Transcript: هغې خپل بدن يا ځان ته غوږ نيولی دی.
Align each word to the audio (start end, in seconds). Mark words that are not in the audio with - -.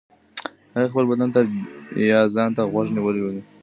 هغې 0.73 0.87
خپل 0.91 1.05
بدن 1.11 1.29
يا 2.11 2.21
ځان 2.35 2.49
ته 2.57 2.61
غوږ 2.71 2.87
نيولی 2.95 3.21
دی. 3.33 3.41